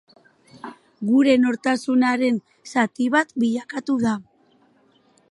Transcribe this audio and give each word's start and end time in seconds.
Gure 1.09 1.33
nortasunaren 1.41 2.39
zati 2.71 3.07
bat 3.17 3.35
bilakatu 3.43 3.99
da. 4.07 4.15